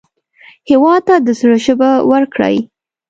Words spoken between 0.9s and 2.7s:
ته د زړه ژبه ورکړئ